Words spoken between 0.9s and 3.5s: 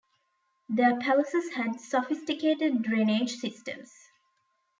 palaces had sophisticated drainage